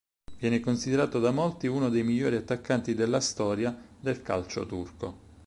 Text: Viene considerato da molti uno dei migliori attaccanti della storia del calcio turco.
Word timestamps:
Viene 0.39 0.59
considerato 0.59 1.19
da 1.19 1.29
molti 1.29 1.67
uno 1.67 1.87
dei 1.89 2.01
migliori 2.01 2.35
attaccanti 2.35 2.95
della 2.95 3.19
storia 3.21 3.79
del 3.99 4.23
calcio 4.23 4.65
turco. 4.65 5.17